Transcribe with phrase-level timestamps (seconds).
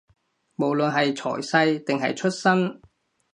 [0.55, 2.81] 無論係財勢，定係出身